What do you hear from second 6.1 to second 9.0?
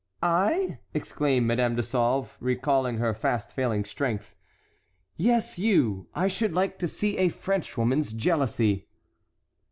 I should like to see a Frenchwoman's jealousy."